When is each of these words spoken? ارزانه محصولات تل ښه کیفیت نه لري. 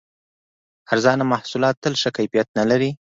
ارزانه 0.93 1.23
محصولات 1.33 1.75
تل 1.83 1.93
ښه 2.01 2.09
کیفیت 2.17 2.47
نه 2.57 2.63
لري. 2.69 2.91